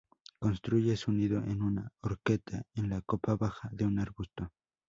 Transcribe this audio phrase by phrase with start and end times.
[0.39, 4.51] Construye su nido en un horqueta en la copa baja de un arbusto.